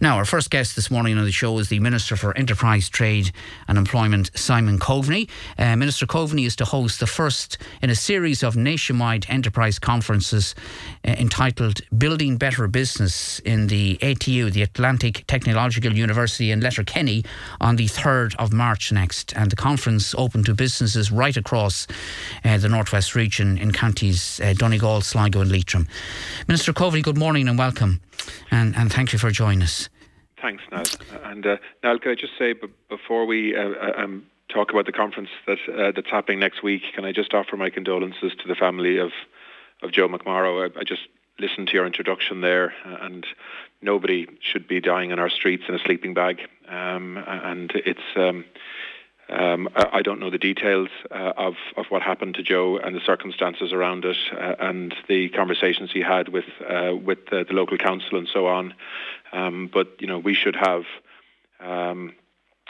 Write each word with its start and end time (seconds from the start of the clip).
Now, 0.00 0.16
our 0.16 0.24
first 0.24 0.50
guest 0.50 0.76
this 0.76 0.92
morning 0.92 1.18
on 1.18 1.24
the 1.24 1.32
show 1.32 1.58
is 1.58 1.70
the 1.70 1.80
Minister 1.80 2.14
for 2.14 2.32
Enterprise, 2.38 2.88
Trade 2.88 3.32
and 3.66 3.76
Employment, 3.76 4.30
Simon 4.38 4.78
Coveney. 4.78 5.28
Uh, 5.58 5.74
Minister 5.74 6.06
Coveney 6.06 6.46
is 6.46 6.54
to 6.54 6.64
host 6.64 7.00
the 7.00 7.06
first 7.08 7.58
in 7.82 7.90
a 7.90 7.96
series 7.96 8.44
of 8.44 8.54
nationwide 8.54 9.26
enterprise 9.28 9.80
conferences 9.80 10.54
uh, 11.04 11.10
entitled 11.18 11.80
Building 11.98 12.36
Better 12.36 12.68
Business 12.68 13.40
in 13.40 13.66
the 13.66 13.96
ATU, 13.96 14.52
the 14.52 14.62
Atlantic 14.62 15.24
Technological 15.26 15.92
University 15.92 16.52
in 16.52 16.60
Letterkenny, 16.60 17.24
on 17.60 17.74
the 17.74 17.86
3rd 17.86 18.36
of 18.36 18.52
March 18.52 18.92
next. 18.92 19.32
And 19.34 19.50
the 19.50 19.56
conference 19.56 20.14
open 20.16 20.44
to 20.44 20.54
businesses 20.54 21.10
right 21.10 21.36
across 21.36 21.88
uh, 22.44 22.56
the 22.56 22.68
Northwest 22.68 23.16
region 23.16 23.58
in 23.58 23.72
counties 23.72 24.38
uh, 24.44 24.54
Donegal, 24.56 25.00
Sligo, 25.00 25.40
and 25.40 25.50
Leitrim. 25.50 25.88
Minister 26.46 26.72
Coveney, 26.72 27.02
good 27.02 27.18
morning 27.18 27.48
and 27.48 27.58
welcome. 27.58 28.00
And, 28.50 28.76
and 28.76 28.92
thank 28.92 29.12
you 29.12 29.18
for 29.18 29.30
joining 29.30 29.62
us. 29.62 29.88
Thanks, 30.40 30.62
Niall. 30.70 30.84
And 31.24 31.46
uh, 31.46 31.56
Niall, 31.82 31.98
can 31.98 32.12
I 32.12 32.14
just 32.14 32.38
say 32.38 32.52
b- 32.52 32.68
before 32.88 33.26
we 33.26 33.56
uh, 33.56 33.70
uh, 33.70 33.92
um, 33.96 34.26
talk 34.48 34.70
about 34.70 34.86
the 34.86 34.92
conference 34.92 35.30
that 35.46 35.58
uh, 35.68 35.92
that's 35.94 36.10
happening 36.10 36.38
next 36.38 36.62
week, 36.62 36.82
can 36.94 37.04
I 37.04 37.12
just 37.12 37.34
offer 37.34 37.56
my 37.56 37.70
condolences 37.70 38.32
to 38.40 38.48
the 38.48 38.54
family 38.54 38.98
of 38.98 39.10
of 39.82 39.92
Joe 39.92 40.08
McMorrow? 40.08 40.70
I, 40.76 40.80
I 40.80 40.84
just 40.84 41.02
listened 41.38 41.68
to 41.68 41.74
your 41.74 41.86
introduction 41.86 42.40
there, 42.40 42.72
uh, 42.84 42.96
and 43.00 43.26
nobody 43.82 44.26
should 44.40 44.66
be 44.66 44.80
dying 44.80 45.12
on 45.12 45.18
our 45.18 45.30
streets 45.30 45.64
in 45.68 45.74
a 45.74 45.78
sleeping 45.78 46.14
bag. 46.14 46.40
Um, 46.68 47.16
and 47.26 47.72
it's 47.74 48.00
um, 48.16 48.44
um, 49.30 49.68
I 49.74 50.02
don't 50.02 50.20
know 50.20 50.30
the 50.30 50.38
details 50.38 50.88
uh, 51.10 51.32
of, 51.36 51.54
of 51.76 51.86
what 51.90 52.02
happened 52.02 52.34
to 52.36 52.42
Joe 52.42 52.78
and 52.78 52.96
the 52.96 53.00
circumstances 53.00 53.72
around 53.72 54.04
it, 54.04 54.16
uh, 54.32 54.54
and 54.58 54.94
the 55.06 55.28
conversations 55.28 55.90
he 55.92 56.00
had 56.00 56.28
with 56.28 56.46
uh, 56.66 56.94
with 56.96 57.26
the, 57.30 57.44
the, 57.44 57.52
local 57.52 57.76
council 57.76 58.16
and 58.16 58.28
so 58.32 58.46
on. 58.46 58.74
Um, 59.32 59.70
but 59.72 60.00
you 60.00 60.06
know, 60.06 60.18
we 60.18 60.34
should 60.34 60.56
have 60.56 60.84
um, 61.60 62.14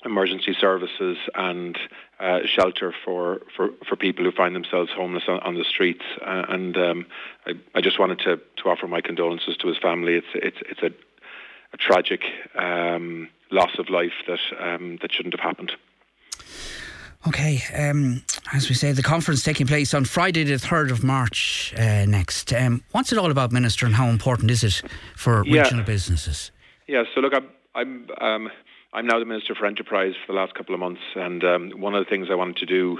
emergency 0.04 0.54
services 0.58 1.16
and 1.34 1.78
uh, 2.20 2.40
shelter 2.44 2.94
for, 3.04 3.42
for, 3.56 3.70
for 3.88 3.96
people 3.96 4.24
who 4.24 4.32
find 4.32 4.54
themselves 4.54 4.90
homeless 4.94 5.24
on, 5.28 5.40
on 5.40 5.54
the 5.54 5.64
streets. 5.64 6.04
Uh, 6.20 6.44
and 6.48 6.76
um, 6.76 7.06
I, 7.46 7.52
I 7.74 7.80
just 7.80 7.98
wanted 7.98 8.18
to, 8.20 8.40
to 8.62 8.68
offer 8.68 8.86
my 8.86 9.00
condolences 9.00 9.56
to 9.58 9.68
his 9.68 9.78
family. 9.78 10.14
It's 10.14 10.26
it's 10.34 10.58
it's 10.68 10.82
a, 10.82 10.90
a 11.72 11.76
tragic 11.76 12.22
um, 12.56 13.28
loss 13.50 13.78
of 13.78 13.90
life 13.90 14.24
that 14.26 14.40
um, 14.58 14.98
that 15.02 15.12
shouldn't 15.12 15.34
have 15.34 15.44
happened. 15.44 15.72
Okay, 17.26 17.60
um, 17.76 18.22
as 18.52 18.68
we 18.68 18.74
say, 18.74 18.92
the 18.92 19.02
conference 19.02 19.42
taking 19.42 19.66
place 19.66 19.92
on 19.92 20.04
Friday, 20.04 20.44
the 20.44 20.54
3rd 20.54 20.90
of 20.90 21.02
March 21.02 21.74
uh, 21.76 22.04
next. 22.06 22.52
Um, 22.52 22.82
what's 22.92 23.12
it 23.12 23.18
all 23.18 23.30
about, 23.30 23.50
Minister, 23.50 23.86
and 23.86 23.94
how 23.94 24.06
important 24.06 24.50
is 24.50 24.62
it 24.62 24.82
for 25.16 25.44
yeah. 25.44 25.62
regional 25.62 25.84
businesses? 25.84 26.52
Yeah, 26.86 27.02
so 27.14 27.20
look, 27.20 27.34
I'm, 27.34 27.48
I'm, 27.74 28.06
um, 28.20 28.50
I'm 28.92 29.06
now 29.06 29.18
the 29.18 29.24
Minister 29.24 29.54
for 29.54 29.66
Enterprise 29.66 30.14
for 30.24 30.32
the 30.32 30.38
last 30.38 30.54
couple 30.54 30.74
of 30.74 30.80
months, 30.80 31.02
and 31.16 31.42
um, 31.44 31.70
one 31.72 31.94
of 31.94 32.04
the 32.04 32.08
things 32.08 32.28
I 32.30 32.34
wanted 32.36 32.56
to 32.56 32.66
do 32.66 32.98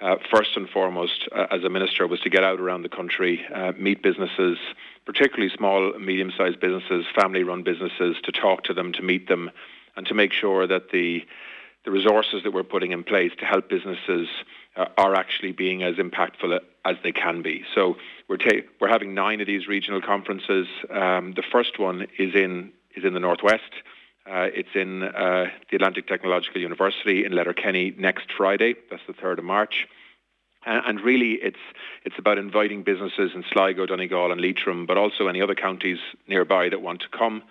uh, 0.00 0.16
first 0.34 0.56
and 0.56 0.68
foremost 0.68 1.28
uh, 1.36 1.46
as 1.50 1.62
a 1.62 1.68
minister 1.68 2.06
was 2.06 2.20
to 2.20 2.30
get 2.30 2.42
out 2.42 2.58
around 2.58 2.82
the 2.82 2.88
country, 2.88 3.44
uh, 3.54 3.72
meet 3.78 4.02
businesses, 4.02 4.58
particularly 5.04 5.52
small, 5.54 5.92
medium 5.98 6.32
sized 6.36 6.58
businesses, 6.60 7.04
family 7.14 7.42
run 7.42 7.62
businesses, 7.62 8.16
to 8.24 8.32
talk 8.32 8.64
to 8.64 8.72
them, 8.72 8.92
to 8.92 9.02
meet 9.02 9.28
them, 9.28 9.50
and 9.96 10.06
to 10.06 10.14
make 10.14 10.32
sure 10.32 10.66
that 10.66 10.90
the 10.90 11.22
the 11.84 11.90
resources 11.90 12.42
that 12.44 12.52
we're 12.52 12.62
putting 12.62 12.92
in 12.92 13.04
place 13.04 13.32
to 13.38 13.44
help 13.44 13.68
businesses 13.68 14.28
uh, 14.76 14.86
are 14.98 15.14
actually 15.14 15.52
being 15.52 15.82
as 15.82 15.96
impactful 15.96 16.58
as 16.84 16.96
they 17.02 17.12
can 17.12 17.42
be. 17.42 17.64
So 17.74 17.96
we're 18.28 18.36
ta- 18.36 18.66
we're 18.80 18.88
having 18.88 19.14
nine 19.14 19.40
of 19.40 19.46
these 19.46 19.66
regional 19.66 20.00
conferences. 20.00 20.66
Um, 20.90 21.32
the 21.32 21.42
first 21.50 21.78
one 21.78 22.06
is 22.18 22.34
in 22.34 22.72
is 22.94 23.04
in 23.04 23.14
the 23.14 23.20
northwest. 23.20 23.72
Uh, 24.26 24.48
it's 24.52 24.68
in 24.74 25.02
uh, 25.02 25.46
the 25.70 25.76
Atlantic 25.76 26.06
Technological 26.06 26.60
University 26.60 27.24
in 27.24 27.32
Letterkenny 27.32 27.94
next 27.96 28.30
Friday. 28.30 28.74
That's 28.90 29.02
the 29.06 29.14
third 29.14 29.38
of 29.38 29.44
March. 29.44 29.88
And, 30.66 30.82
and 30.86 31.00
really, 31.00 31.32
it's 31.32 31.64
it's 32.04 32.18
about 32.18 32.38
inviting 32.38 32.82
businesses 32.82 33.32
in 33.34 33.44
Sligo, 33.50 33.86
Donegal, 33.86 34.30
and 34.30 34.40
Leitrim, 34.40 34.86
but 34.86 34.98
also 34.98 35.26
any 35.28 35.40
other 35.40 35.54
counties 35.54 35.98
nearby 36.28 36.68
that 36.68 36.82
want 36.82 37.00
to 37.00 37.08
come 37.08 37.42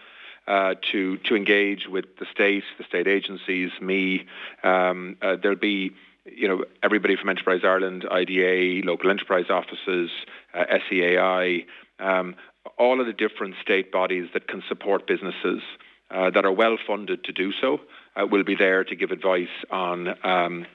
uh, 0.49 0.73
to 0.91 1.17
to 1.17 1.35
engage 1.35 1.87
with 1.87 2.17
the 2.17 2.25
state, 2.31 2.63
the 2.79 2.83
state 2.83 3.07
agencies, 3.07 3.69
me. 3.79 4.25
Um, 4.63 5.15
uh, 5.21 5.35
there'll 5.41 5.57
be 5.57 5.91
you 6.25 6.47
know 6.47 6.65
everybody 6.81 7.15
from 7.15 7.29
Enterprise 7.29 7.61
Ireland, 7.63 8.05
IDA, 8.09 8.85
local 8.85 9.11
enterprise 9.11 9.45
offices, 9.49 10.09
uh, 10.55 10.65
SEAI, 10.89 11.65
um, 11.99 12.35
all 12.77 12.99
of 12.99 13.05
the 13.05 13.13
different 13.13 13.55
state 13.61 13.91
bodies 13.91 14.29
that 14.33 14.47
can 14.47 14.63
support 14.67 15.05
businesses 15.05 15.61
uh, 16.09 16.31
that 16.31 16.45
are 16.45 16.51
well 16.51 16.77
funded 16.85 17.23
to 17.25 17.31
do 17.31 17.51
so 17.53 17.79
uh, 18.15 18.25
will 18.25 18.43
be 18.43 18.55
there 18.55 18.83
to 18.83 18.95
give 18.95 19.11
advice 19.11 19.47
on. 19.69 20.15
Um, 20.25 20.65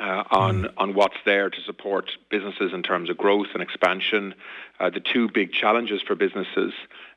uh, 0.00 0.22
on 0.30 0.62
mm. 0.62 0.72
on 0.78 0.94
what's 0.94 1.16
there 1.26 1.50
to 1.50 1.60
support 1.62 2.12
businesses 2.30 2.72
in 2.72 2.82
terms 2.82 3.10
of 3.10 3.18
growth 3.18 3.48
and 3.54 3.62
expansion. 3.62 4.34
Uh, 4.78 4.88
the 4.88 5.00
two 5.00 5.28
big 5.28 5.52
challenges 5.52 6.00
for 6.00 6.14
businesses 6.14 6.72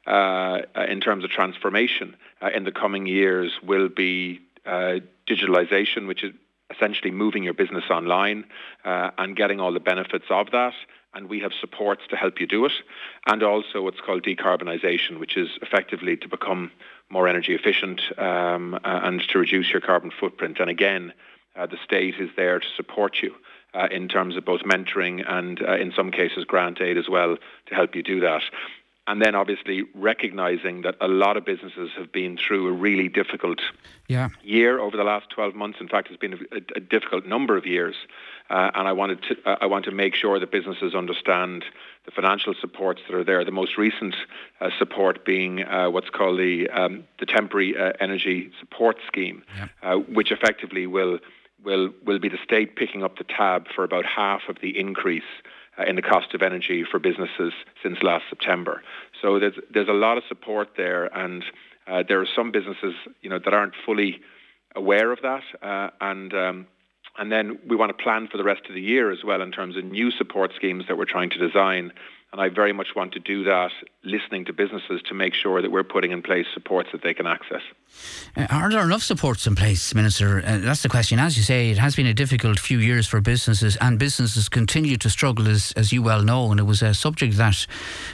in 0.08 1.00
terms 1.02 1.24
of 1.24 1.30
transformation 1.30 2.16
uh, 2.42 2.50
in 2.54 2.64
the 2.64 2.72
coming 2.72 3.06
years 3.06 3.52
will 3.64 3.90
be 3.90 4.40
uh, 4.66 5.00
digitalization, 5.28 6.08
which 6.08 6.24
is 6.24 6.34
essentially 6.74 7.12
moving 7.12 7.44
your 7.44 7.54
business 7.54 7.86
online 7.90 8.46
uh, 8.84 9.12
and 9.18 9.36
getting 9.36 9.60
all 9.60 9.72
the 9.72 9.80
benefits 9.80 10.26
of 10.30 10.52
that. 10.52 10.74
And 11.14 11.30
we 11.30 11.40
have 11.42 11.52
supports 11.60 12.02
to 12.10 12.16
help 12.16 12.40
you 12.40 12.48
do 12.48 12.66
it. 12.66 12.72
And 13.28 13.44
also 13.44 13.84
what's 13.84 14.02
called 14.02 14.24
decarbonisation, 14.24 15.20
which 15.20 15.38
is 15.38 15.50
effectively 15.62 16.18
to 16.18 16.28
become 16.28 16.72
more 17.10 17.28
energy 17.28 17.54
efficient 17.54 18.02
um, 18.18 18.80
and 18.84 19.22
to 19.30 19.40
reduce 19.40 19.70
your 19.70 19.82
carbon 19.82 20.12
footprint. 20.20 20.60
And 20.60 20.70
again, 20.70 21.14
uh, 21.56 21.68
the 21.68 21.78
state 21.84 22.16
is 22.20 22.30
there 22.36 22.60
to 22.60 22.68
support 22.76 23.18
you. 23.22 23.36
Uh, 23.76 23.88
in 23.90 24.08
terms 24.08 24.38
of 24.38 24.46
both 24.46 24.62
mentoring 24.62 25.24
and, 25.28 25.60
uh, 25.68 25.76
in 25.76 25.92
some 25.96 26.12
cases, 26.12 26.46
grant 26.46 26.80
aid 26.80 26.96
as 26.96 27.10
well 27.10 27.36
to 27.66 27.74
help 27.74 27.96
you 27.96 28.04
do 28.04 28.20
that. 28.20 28.44
And 29.06 29.22
then 29.22 29.36
obviously 29.36 29.84
recognizing 29.94 30.84
that 30.84 30.96
a 31.02 31.10
lot 31.10 31.36
of 31.36 31.44
businesses 31.44 31.90
have 31.98 32.14
been 32.14 32.38
through 32.38 32.70
a 32.70 32.72
really 32.72 33.10
difficult 33.10 33.60
yeah. 34.08 34.30
year 34.44 34.80
over 34.80 34.96
the 34.96 35.04
last 35.04 35.30
12 35.30 35.56
months. 35.56 35.80
In 35.82 35.90
fact, 35.90 36.08
it's 36.10 36.18
been 36.18 36.48
a, 36.54 36.78
a 36.78 36.80
difficult 36.80 37.26
number 37.26 37.58
of 37.58 37.66
years. 37.66 37.96
Uh, 38.50 38.72
and 38.76 38.88
I 38.88 38.94
wanted 38.94 39.22
to, 39.24 39.38
uh, 39.46 39.58
I 39.60 39.66
want 39.66 39.86
to 39.86 39.92
make 39.92 40.16
sure 40.16 40.40
that 40.40 40.52
businesses 40.52 40.96
understand 40.96 41.66
the 42.06 42.12
financial 42.12 42.54
supports 42.54 43.02
that 43.08 43.16
are 43.16 43.24
there. 43.24 43.44
The 43.44 43.52
most 43.52 43.78
recent 43.78 44.16
uh, 44.62 44.70
support 44.78 45.26
being 45.26 45.64
uh, 45.64 45.90
what's 45.90 46.10
called 46.10 46.40
the 46.40 46.70
um, 46.70 47.06
the 47.20 47.26
temporary 47.26 47.78
uh, 47.78 47.94
energy 48.00 48.52
support 48.60 48.98
scheme, 49.08 49.44
yeah. 49.56 49.68
Uh, 49.82 49.98
which 49.98 50.32
effectively 50.32 50.88
will 50.88 51.20
will 51.64 51.90
will 52.06 52.20
be 52.20 52.30
the 52.30 52.38
state 52.44 52.76
picking 52.76 53.04
up 53.04 53.18
the 53.18 53.24
tab 53.24 53.68
for 53.74 53.84
about 53.84 54.06
half 54.06 54.42
of 54.50 54.58
the 54.62 54.78
increase 54.80 55.24
uh, 55.78 55.84
in 55.84 55.96
the 55.96 56.02
cost 56.02 56.34
of 56.34 56.42
energy 56.42 56.84
for 56.90 57.00
businesses 57.00 57.54
since 57.82 58.02
last 58.04 58.26
September. 58.30 58.82
So 59.22 59.40
there's 59.40 59.56
there's 59.74 59.88
a 59.88 59.94
lot 59.94 60.18
of 60.18 60.24
support 60.28 60.70
there, 60.78 61.06
and 61.18 61.44
uh, 61.88 62.04
there 62.08 62.22
are 62.22 62.28
some 62.36 62.52
businesses 62.52 62.94
you 63.22 63.30
know 63.30 63.40
that 63.40 63.54
aren't 63.54 63.74
fully 63.86 64.22
aware 64.76 65.12
of 65.12 65.20
that, 65.22 65.44
uh, 65.62 65.90
and 66.02 66.34
um, 66.34 66.68
and 67.18 67.32
then 67.32 67.60
we 67.68 67.76
want 67.76 67.96
to 67.96 68.04
plan 68.04 68.28
for 68.28 68.38
the 68.38 68.44
rest 68.44 68.64
of 68.68 68.74
the 68.74 68.82
year 68.82 69.12
as 69.12 69.24
well 69.24 69.42
in 69.42 69.52
terms 69.52 69.78
of 69.78 69.84
new 69.86 70.12
support 70.12 70.52
schemes 70.56 70.86
that 70.88 70.98
we're 70.98 71.06
trying 71.06 71.30
to 71.30 71.38
design 71.38 71.92
and 72.34 72.42
I 72.42 72.50
very 72.50 72.74
much 72.74 72.88
want 72.96 73.14
to 73.14 73.20
do 73.20 73.44
that, 73.44 73.70
listening 74.04 74.46
to 74.46 74.54
businesses 74.54 75.04
to 75.08 75.14
make 75.14 75.36
sure 75.36 75.62
that 75.62 75.72
we're 75.72 75.84
putting 75.84 76.12
in 76.12 76.24
place 76.24 76.48
supports 76.52 76.90
that 76.92 77.04
they 77.04 77.14
can 77.14 77.28
access. 77.28 77.62
Uh, 78.36 78.48
are 78.50 78.72
there 78.72 78.82
enough 78.82 79.04
supports 79.04 79.46
in 79.46 79.54
place, 79.54 79.94
Minister? 79.94 80.40
Uh, 80.44 80.58
that's 80.58 80.82
the 80.82 80.90
question. 80.90 81.20
As 81.20 81.38
you 81.38 81.44
say, 81.44 81.70
it 81.70 81.78
has 81.78 81.96
been 81.96 82.08
a 82.08 82.14
difficult 82.14 82.60
few 82.60 82.80
years 82.80 83.06
for 83.08 83.22
businesses, 83.22 83.78
and 83.80 84.00
businesses 84.00 84.50
continue 84.50 84.98
to 84.98 85.12
struggle, 85.12 85.48
as, 85.48 85.74
as 85.78 85.94
you 85.94 86.02
well 86.02 86.24
know. 86.24 86.50
And 86.50 86.60
it 86.60 86.64
was 86.64 86.82
a 86.82 86.96
subject 86.96 87.38
that 87.38 87.68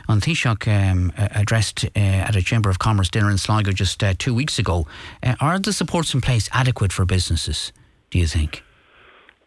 An 0.10 0.20
Taoiseach 0.20 0.68
um, 0.68 1.14
addressed 1.16 1.86
uh, 1.86 2.00
at 2.00 2.36
a 2.36 2.42
Chamber 2.42 2.70
of 2.70 2.78
Commerce 2.78 3.10
dinner 3.10 3.32
in 3.32 3.38
Sligo 3.38 3.72
just 3.72 4.04
uh, 4.04 4.16
two 4.20 4.36
weeks 4.36 4.60
ago. 4.60 4.86
Uh, 5.24 5.36
are 5.40 5.58
the 5.60 5.72
supports 5.72 6.14
in 6.14 6.20
place 6.20 6.50
adequate 6.52 6.92
for 6.92 7.06
businesses, 7.06 7.72
do 8.10 8.20
you 8.20 8.28
think? 8.28 8.64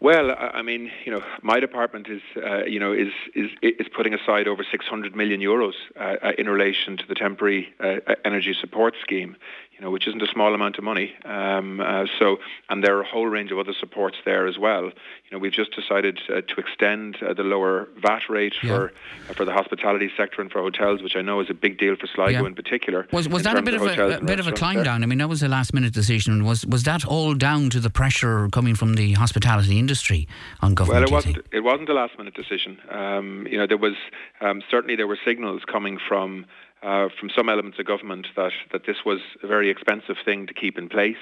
Well, 0.03 0.35
I 0.37 0.63
mean, 0.63 0.91
you 1.05 1.13
know, 1.13 1.23
my 1.41 1.61
department 1.61 2.09
is, 2.09 2.21
uh, 2.35 2.65
you 2.65 2.77
know, 2.77 2.91
is, 2.91 3.13
is 3.35 3.49
is 3.61 3.87
putting 3.95 4.13
aside 4.13 4.49
over 4.49 4.61
600 4.69 5.15
million 5.15 5.39
euros 5.39 5.75
uh, 5.95 6.17
uh, 6.21 6.31
in 6.37 6.49
relation 6.49 6.97
to 6.97 7.07
the 7.07 7.15
temporary 7.15 7.73
uh, 7.79 8.15
energy 8.25 8.53
support 8.53 8.95
scheme 9.01 9.37
you 9.83 9.89
know, 9.89 9.91
which 9.91 10.07
isn't 10.07 10.21
a 10.21 10.27
small 10.27 10.55
amount 10.55 10.77
of 10.77 10.83
money. 10.85 11.13
Um, 11.25 11.81
uh, 11.81 12.05
so, 12.17 12.37
and 12.69 12.81
there 12.81 12.95
are 12.97 13.01
a 13.01 13.05
whole 13.05 13.25
range 13.25 13.51
of 13.51 13.59
other 13.59 13.73
supports 13.77 14.15
there 14.23 14.47
as 14.47 14.57
well. 14.57 14.85
You 14.85 15.29
know, 15.29 15.39
we've 15.39 15.51
just 15.51 15.75
decided 15.75 16.21
uh, 16.29 16.39
to 16.39 16.55
extend 16.57 17.17
uh, 17.21 17.33
the 17.33 17.43
lower 17.43 17.89
VAT 18.01 18.29
rate 18.29 18.53
yeah. 18.63 18.69
for 18.69 18.93
uh, 19.29 19.33
for 19.33 19.43
the 19.43 19.51
hospitality 19.51 20.09
sector 20.15 20.41
and 20.41 20.49
for 20.49 20.61
hotels, 20.61 21.03
which 21.03 21.17
I 21.17 21.21
know 21.21 21.41
is 21.41 21.49
a 21.49 21.53
big 21.53 21.77
deal 21.77 21.97
for 21.97 22.07
Sligo 22.07 22.31
yeah. 22.31 22.47
in 22.47 22.55
particular. 22.55 23.09
Was 23.11 23.27
was 23.27 23.43
that 23.43 23.57
a 23.57 23.61
bit 23.61 23.73
of, 23.73 23.81
of 23.81 23.99
a, 23.99 24.17
a 24.19 24.23
bit 24.23 24.39
of 24.39 24.47
a 24.47 24.53
climb 24.53 24.75
there. 24.75 24.85
down? 24.85 25.03
I 25.03 25.05
mean, 25.05 25.17
that 25.17 25.27
was 25.27 25.43
a 25.43 25.49
last 25.49 25.73
minute 25.73 25.91
decision. 25.91 26.45
Was 26.45 26.65
was 26.65 26.83
that 26.83 27.03
all 27.05 27.33
down 27.33 27.69
to 27.71 27.81
the 27.81 27.89
pressure 27.89 28.47
coming 28.53 28.75
from 28.75 28.93
the 28.93 29.13
hospitality 29.13 29.77
industry 29.79 30.29
on 30.61 30.75
government? 30.75 31.11
Well, 31.11 31.19
it 31.19 31.25
wasn't. 31.27 31.45
It 31.51 31.63
wasn't 31.65 31.89
a 31.89 31.93
last 31.93 32.17
minute 32.17 32.35
decision. 32.35 32.79
Um, 32.89 33.45
you 33.51 33.57
know, 33.57 33.67
there 33.67 33.77
was 33.77 33.95
um, 34.39 34.63
certainly 34.71 34.95
there 34.95 35.07
were 35.07 35.19
signals 35.25 35.63
coming 35.69 35.99
from 36.07 36.45
uh, 36.83 37.09
from 37.19 37.29
some 37.29 37.49
elements 37.49 37.79
of 37.79 37.85
government 37.85 38.27
that, 38.35 38.51
that 38.71 38.85
this 38.85 38.97
was 39.05 39.19
a 39.41 39.47
very 39.47 39.69
expensive 39.69 40.17
thing 40.23 40.47
to 40.47 40.53
keep 40.53 40.77
in 40.77 40.89
place, 40.89 41.17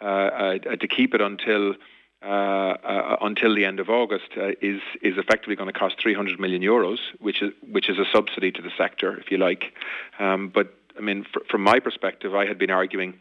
uh, 0.00 0.04
uh, 0.04 0.58
to 0.58 0.88
keep 0.88 1.14
it 1.14 1.20
until 1.20 1.74
uh, 2.22 2.76
uh, 2.84 3.16
until 3.22 3.54
the 3.54 3.64
end 3.64 3.80
of 3.80 3.88
August 3.88 4.32
is 4.60 4.80
is 5.02 5.16
effectively 5.16 5.56
going 5.56 5.72
to 5.72 5.78
cost 5.78 5.96
300 6.00 6.38
million 6.38 6.60
euros, 6.60 6.98
which 7.18 7.42
is 7.42 7.50
which 7.70 7.88
is 7.88 7.98
a 7.98 8.04
subsidy 8.12 8.52
to 8.52 8.60
the 8.60 8.70
sector, 8.76 9.18
if 9.18 9.30
you 9.30 9.38
like. 9.38 9.72
Um, 10.18 10.48
but 10.48 10.74
I 10.96 11.00
mean, 11.00 11.24
fr- 11.32 11.40
from 11.50 11.62
my 11.62 11.80
perspective, 11.80 12.34
I 12.34 12.46
had 12.46 12.58
been 12.58 12.70
arguing 12.70 13.18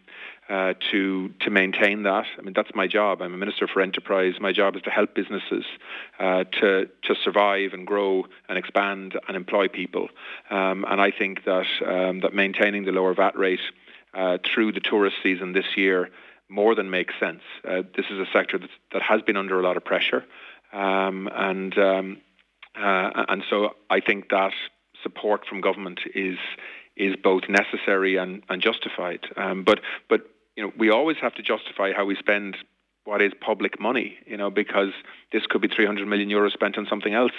uh, 0.50 0.74
to 0.92 1.30
to 1.42 1.50
maintain 1.50 2.04
that. 2.04 2.25
I 2.38 2.42
mean, 2.42 2.54
that's 2.54 2.71
my 2.74 2.88
job. 2.88 3.21
I'm 3.21 3.33
a 3.33 3.38
minister 3.38 3.68
for 3.68 3.81
enterprise. 3.81 4.33
My 4.39 4.51
job 4.51 4.75
is 4.75 4.81
to 4.83 4.89
help 4.89 5.13
businesses 5.13 5.66
uh, 6.19 6.45
to 6.60 6.89
to 7.04 7.16
survive 7.24 7.74
and 7.74 7.86
grow 7.86 8.25
and 8.48 8.57
expand 8.57 9.19
and 9.27 9.38
employ 9.38 9.68
people. 9.68 10.10
Um, 10.50 10.86
and 10.89 11.00
I 11.00 11.12
think 11.12 11.45
that 11.45 11.68
um, 11.86 12.21
that 12.21 12.33
maintaining 12.33 12.86
the 12.86 12.92
lower 12.92 13.13
VAT 13.13 13.38
rate 13.38 13.60
uh, 14.13 14.38
through 14.44 14.71
the 14.71 14.80
tourist 14.80 15.18
season 15.21 15.54
this 15.54 15.77
year 15.77 16.10
more 16.50 16.74
than 16.74 16.89
makes 16.89 17.13
sense. 17.19 17.42
Uh, 17.63 17.83
this 17.95 18.07
is 18.10 18.18
a 18.18 18.25
sector 18.33 18.60
that 18.92 19.01
has 19.04 19.21
been 19.21 19.38
under 19.38 19.60
a 19.60 19.63
lot 19.63 19.77
of 19.77 19.86
pressure, 19.86 20.25
um, 20.74 21.30
and 21.31 21.77
um, 21.77 22.18
uh, 22.75 23.25
and 23.30 23.44
so 23.50 23.75
I 23.89 24.00
think 24.00 24.30
that 24.30 24.54
support 25.04 25.45
from 25.48 25.62
government 25.62 26.01
is 26.16 26.38
is 27.00 27.16
both 27.24 27.44
necessary 27.50 28.18
and, 28.18 28.44
and 28.50 28.62
justified. 28.62 29.22
Um, 29.36 29.63
but 29.63 29.80
but 30.10 30.22
you 30.56 30.63
know 30.63 30.72
we 30.78 30.92
always 30.92 31.18
have 31.22 31.34
to 31.36 31.42
justify 31.42 31.94
how 31.96 32.06
we 32.06 32.16
spend 32.16 32.57
what 33.06 33.22
is 33.22 33.31
public 33.40 33.80
money. 33.80 34.18
You 34.28 34.38
know 34.38 34.51
because 34.51 34.92
this 35.31 35.44
could 35.50 35.62
be 35.62 35.69
300 35.69 36.07
million 36.07 36.30
euros 36.30 36.51
spent 36.51 36.78
on 36.78 36.86
something 36.88 37.13
else. 37.13 37.31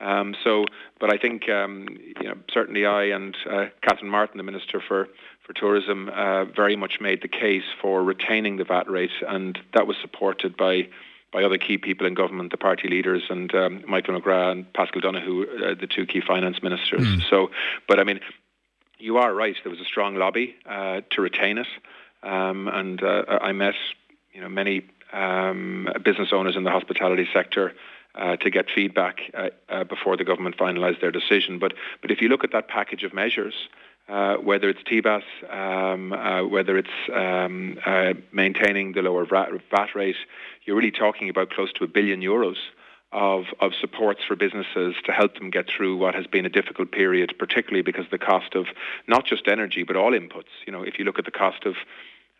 Um, 0.00 0.34
so, 0.42 0.64
but 0.98 1.12
I 1.12 1.18
think 1.18 1.48
um, 1.48 1.86
you 2.20 2.28
know, 2.28 2.36
certainly 2.52 2.86
I 2.86 3.04
and 3.04 3.36
uh, 3.50 3.66
Catherine 3.82 4.10
Martin, 4.10 4.38
the 4.38 4.44
Minister 4.44 4.82
for 4.86 5.08
for 5.46 5.52
Tourism, 5.52 6.08
uh, 6.08 6.44
very 6.44 6.76
much 6.76 7.00
made 7.00 7.22
the 7.22 7.28
case 7.28 7.64
for 7.82 8.02
retaining 8.02 8.56
the 8.56 8.64
VAT 8.64 8.88
rate, 8.88 9.10
and 9.26 9.58
that 9.74 9.86
was 9.86 9.96
supported 10.00 10.56
by 10.56 10.88
by 11.32 11.44
other 11.44 11.58
key 11.58 11.78
people 11.78 12.06
in 12.06 12.14
government, 12.14 12.50
the 12.50 12.56
party 12.56 12.88
leaders, 12.88 13.22
and 13.30 13.54
um, 13.54 13.84
Michael 13.86 14.20
McGrath 14.20 14.52
and 14.52 14.72
Paschal 14.72 15.00
Donohoe, 15.00 15.44
uh, 15.44 15.74
the 15.78 15.86
two 15.86 16.06
key 16.06 16.20
finance 16.26 16.62
ministers. 16.62 17.06
Mm. 17.06 17.22
So, 17.30 17.50
but 17.86 18.00
I 18.00 18.04
mean, 18.04 18.20
you 19.00 19.16
are 19.18 19.34
right. 19.34 19.56
There 19.62 19.70
was 19.70 19.80
a 19.80 19.84
strong 19.84 20.14
lobby 20.14 20.54
uh, 20.66 21.00
to 21.12 21.20
retain 21.20 21.58
it, 21.58 21.66
um, 22.22 22.68
and 22.68 23.02
uh, 23.02 23.24
I 23.40 23.52
met 23.52 23.74
you 24.32 24.40
know 24.40 24.48
many 24.48 24.86
um, 25.12 25.88
business 26.04 26.28
owners 26.32 26.56
in 26.56 26.64
the 26.64 26.70
hospitality 26.70 27.28
sector 27.32 27.72
uh, 28.14 28.36
to 28.36 28.50
get 28.50 28.66
feedback 28.74 29.20
uh, 29.34 29.48
uh, 29.68 29.84
before 29.84 30.16
the 30.16 30.24
government 30.24 30.56
finalised 30.56 31.00
their 31.00 31.12
decision. 31.12 31.58
But 31.58 31.74
but 32.02 32.10
if 32.10 32.20
you 32.20 32.28
look 32.28 32.44
at 32.44 32.52
that 32.52 32.68
package 32.68 33.02
of 33.02 33.14
measures, 33.14 33.54
uh, 34.08 34.36
whether 34.36 34.68
it's 34.68 34.80
TBESS, 34.82 35.22
um, 35.52 36.50
whether 36.50 36.76
it's 36.76 36.88
um, 37.14 37.78
maintaining 38.32 38.92
the 38.92 39.02
lower 39.02 39.24
VAT 39.24 39.94
rate, 39.94 40.16
you're 40.64 40.76
really 40.76 40.90
talking 40.90 41.28
about 41.28 41.50
close 41.50 41.72
to 41.74 41.84
a 41.84 41.88
billion 41.88 42.20
euros. 42.20 42.56
Of, 43.12 43.46
of 43.58 43.72
supports 43.80 44.20
for 44.24 44.36
businesses 44.36 44.94
to 45.04 45.10
help 45.10 45.34
them 45.34 45.50
get 45.50 45.66
through 45.66 45.96
what 45.96 46.14
has 46.14 46.28
been 46.28 46.46
a 46.46 46.48
difficult 46.48 46.92
period, 46.92 47.34
particularly 47.40 47.82
because 47.82 48.04
the 48.12 48.18
cost 48.18 48.54
of 48.54 48.66
not 49.08 49.26
just 49.26 49.48
energy 49.48 49.82
but 49.82 49.96
all 49.96 50.12
inputs. 50.12 50.52
You 50.64 50.72
know, 50.72 50.84
if 50.84 50.96
you 50.96 51.04
look 51.04 51.18
at 51.18 51.24
the 51.24 51.32
cost 51.32 51.66
of 51.66 51.74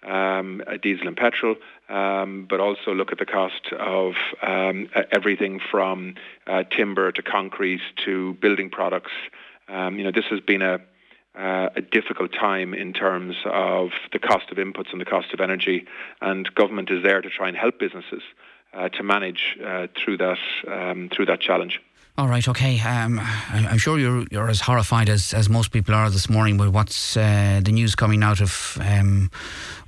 um, 0.02 0.62
diesel 0.82 1.08
and 1.08 1.16
petrol, 1.16 1.56
um, 1.88 2.46
but 2.48 2.60
also 2.60 2.94
look 2.94 3.12
at 3.12 3.18
the 3.18 3.26
cost 3.26 3.72
of 3.72 4.14
um, 4.42 4.88
everything 5.12 5.60
from 5.70 6.14
uh, 6.46 6.62
timber 6.64 7.12
to 7.12 7.22
concrete 7.22 7.82
to 8.04 8.34
building 8.34 8.70
products. 8.70 9.12
Um, 9.68 9.98
you 9.98 10.04
know, 10.04 10.12
this 10.12 10.26
has 10.30 10.40
been 10.40 10.62
a 10.62 10.78
uh, 11.38 11.68
a 11.76 11.80
difficult 11.80 12.32
time 12.32 12.74
in 12.74 12.92
terms 12.92 13.36
of 13.44 13.90
the 14.12 14.18
cost 14.18 14.50
of 14.50 14.58
inputs 14.58 14.90
and 14.90 15.00
the 15.00 15.04
cost 15.04 15.32
of 15.32 15.40
energy, 15.40 15.86
and 16.20 16.52
government 16.56 16.90
is 16.90 17.04
there 17.04 17.22
to 17.22 17.30
try 17.30 17.46
and 17.46 17.56
help 17.56 17.78
businesses 17.78 18.22
uh, 18.72 18.88
to 18.90 19.02
manage 19.02 19.58
uh, 19.64 19.86
through 19.96 20.18
that 20.18 20.38
um, 20.68 21.08
through 21.14 21.26
that 21.26 21.40
challenge. 21.40 21.80
All 22.18 22.28
right, 22.28 22.46
okay. 22.46 22.78
Um, 22.80 23.18
I'm 23.50 23.78
sure 23.78 23.98
you're 23.98 24.26
you're 24.30 24.50
as 24.50 24.60
horrified 24.60 25.08
as, 25.08 25.32
as 25.32 25.48
most 25.48 25.70
people 25.70 25.94
are 25.94 26.10
this 26.10 26.28
morning 26.28 26.58
with 26.58 26.68
what's 26.68 27.16
uh, 27.16 27.60
the 27.64 27.72
news 27.72 27.94
coming 27.94 28.22
out 28.22 28.42
of 28.42 28.76
um, 28.80 29.30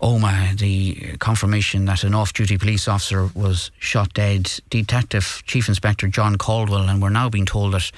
Omagh, 0.00 0.58
the 0.58 1.16
confirmation 1.18 1.84
that 1.86 2.04
an 2.04 2.14
off-duty 2.14 2.56
police 2.56 2.88
officer 2.88 3.28
was 3.34 3.70
shot 3.78 4.14
dead. 4.14 4.50
Detective 4.70 5.42
Chief 5.46 5.68
Inspector 5.68 6.06
John 6.08 6.36
Caldwell, 6.38 6.88
and 6.88 7.02
we're 7.02 7.10
now 7.10 7.28
being 7.28 7.44
told 7.44 7.74
that 7.74 7.90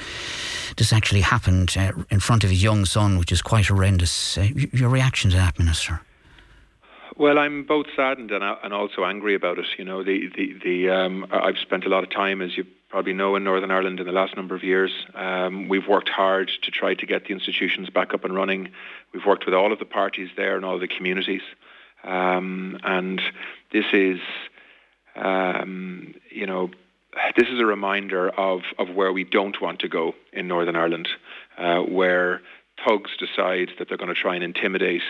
this 0.78 0.92
actually 0.92 1.20
happened 1.20 1.76
uh, 1.78 1.92
in 2.10 2.18
front 2.18 2.42
of 2.42 2.50
his 2.50 2.62
young 2.62 2.86
son, 2.86 3.18
which 3.18 3.30
is 3.30 3.40
quite 3.40 3.66
horrendous. 3.66 4.36
Uh, 4.36 4.48
your 4.72 4.88
reaction 4.88 5.30
to 5.30 5.36
that, 5.36 5.58
Minister? 5.60 6.00
Well, 7.16 7.38
I'm 7.38 7.64
both 7.64 7.86
saddened 7.94 8.32
and, 8.32 8.42
and 8.42 8.74
also 8.74 9.04
angry 9.04 9.34
about 9.34 9.58
it. 9.58 9.66
You 9.78 9.84
know, 9.84 10.02
the 10.02 10.28
the, 10.34 10.54
the 10.64 10.90
um, 10.90 11.26
I've 11.30 11.58
spent 11.58 11.84
a 11.84 11.88
lot 11.88 12.02
of 12.02 12.10
time, 12.10 12.42
as 12.42 12.56
you 12.56 12.66
probably 12.88 13.12
know, 13.12 13.36
in 13.36 13.44
Northern 13.44 13.70
Ireland 13.70 14.00
in 14.00 14.06
the 14.06 14.12
last 14.12 14.36
number 14.36 14.54
of 14.54 14.62
years. 14.64 14.90
Um, 15.14 15.68
we've 15.68 15.86
worked 15.88 16.08
hard 16.08 16.50
to 16.62 16.70
try 16.70 16.94
to 16.94 17.06
get 17.06 17.24
the 17.24 17.32
institutions 17.32 17.90
back 17.90 18.14
up 18.14 18.24
and 18.24 18.34
running. 18.34 18.70
We've 19.12 19.26
worked 19.26 19.46
with 19.46 19.54
all 19.54 19.72
of 19.72 19.78
the 19.78 19.84
parties 19.84 20.28
there 20.36 20.56
and 20.56 20.64
all 20.64 20.74
of 20.74 20.80
the 20.80 20.88
communities. 20.88 21.42
Um, 22.04 22.78
and 22.84 23.20
this 23.72 23.86
is, 23.92 24.20
um, 25.16 26.14
you 26.30 26.46
know, 26.46 26.70
this 27.36 27.48
is 27.48 27.58
a 27.58 27.66
reminder 27.66 28.28
of, 28.28 28.60
of 28.78 28.94
where 28.94 29.12
we 29.12 29.24
don't 29.24 29.60
want 29.60 29.80
to 29.80 29.88
go 29.88 30.14
in 30.32 30.46
Northern 30.46 30.76
Ireland, 30.76 31.08
uh, 31.58 31.80
where 31.80 32.42
thugs 32.86 33.10
decide 33.18 33.70
that 33.78 33.88
they're 33.88 33.98
going 33.98 34.14
to 34.14 34.20
try 34.20 34.34
and 34.34 34.44
intimidate 34.44 35.02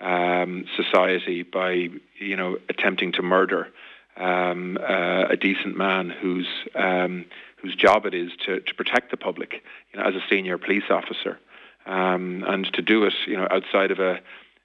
um, 0.00 0.64
society 0.76 1.42
by, 1.42 1.88
you 2.18 2.36
know, 2.36 2.58
attempting 2.68 3.12
to 3.12 3.22
murder 3.22 3.68
um, 4.16 4.78
uh, 4.80 5.26
a 5.30 5.36
decent 5.36 5.76
man 5.76 6.10
whose 6.10 6.48
um, 6.74 7.24
whose 7.56 7.74
job 7.74 8.06
it 8.06 8.14
is 8.14 8.30
to, 8.46 8.60
to 8.60 8.74
protect 8.74 9.10
the 9.10 9.16
public, 9.16 9.62
you 9.92 9.98
know, 9.98 10.06
as 10.06 10.14
a 10.14 10.22
senior 10.28 10.58
police 10.58 10.90
officer, 10.90 11.38
um, 11.86 12.44
and 12.46 12.72
to 12.72 12.82
do 12.82 13.04
it, 13.04 13.14
you 13.26 13.36
know, 13.36 13.48
outside 13.50 13.90
of 13.90 13.98
a, 13.98 14.20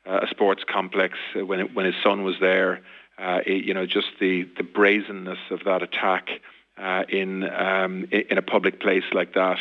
a 0.05 0.27
sports 0.29 0.63
complex 0.67 1.17
when 1.33 1.59
it, 1.59 1.73
when 1.73 1.85
his 1.85 1.95
son 2.03 2.23
was 2.23 2.35
there, 2.39 2.81
uh, 3.17 3.39
it, 3.45 3.63
you 3.63 3.73
know, 3.73 3.85
just 3.85 4.07
the 4.19 4.43
the 4.57 4.63
brazenness 4.63 5.39
of 5.49 5.63
that 5.65 5.81
attack 5.81 6.29
uh, 6.77 7.03
in 7.09 7.43
um, 7.43 8.07
in 8.11 8.37
a 8.37 8.43
public 8.43 8.79
place 8.79 9.03
like 9.13 9.33
that 9.33 9.59